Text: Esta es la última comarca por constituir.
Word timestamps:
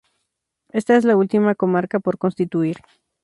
Esta 0.71 0.95
es 0.97 1.05
la 1.05 1.15
última 1.15 1.53
comarca 1.53 1.99
por 1.99 2.17
constituir. 2.17 2.77